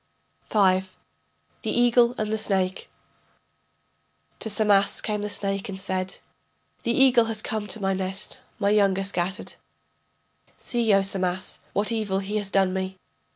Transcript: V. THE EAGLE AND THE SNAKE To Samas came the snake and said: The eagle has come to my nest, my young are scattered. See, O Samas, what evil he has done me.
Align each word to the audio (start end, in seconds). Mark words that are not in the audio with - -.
V. 0.51 0.81
THE 1.61 1.69
EAGLE 1.79 2.15
AND 2.17 2.33
THE 2.33 2.37
SNAKE 2.39 2.89
To 4.39 4.49
Samas 4.49 4.99
came 4.99 5.21
the 5.21 5.29
snake 5.29 5.69
and 5.69 5.79
said: 5.79 6.17
The 6.81 6.91
eagle 6.91 7.25
has 7.25 7.43
come 7.43 7.67
to 7.67 7.79
my 7.79 7.93
nest, 7.93 8.39
my 8.57 8.71
young 8.71 8.97
are 8.97 9.03
scattered. 9.03 9.53
See, 10.57 10.91
O 10.95 11.03
Samas, 11.03 11.59
what 11.73 11.91
evil 11.91 12.17
he 12.17 12.37
has 12.37 12.49
done 12.49 12.73
me. 12.73 12.97